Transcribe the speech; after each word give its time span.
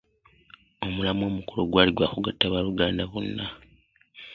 Omulamwa 0.85 1.25
omukulu 1.29 1.63
gwali 1.69 1.91
gwa 1.93 2.11
kugatta 2.13 2.45
baaluganda 2.53 3.03
bonna. 3.11 3.45